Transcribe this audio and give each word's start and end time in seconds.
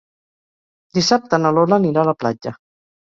Dissabte 0.99 1.41
na 1.43 1.51
Lola 1.59 1.79
anirà 1.81 2.03
a 2.05 2.09
la 2.11 2.17
platja. 2.23 2.55